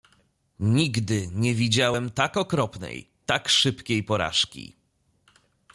"„Nigdy 0.59 1.29
nie 1.31 1.55
widziałem 1.55 2.09
tak 2.11 2.37
okropnej, 2.37 3.09
tak 3.25 3.49
szybkiej 3.49 4.03
porażki." 4.03 4.75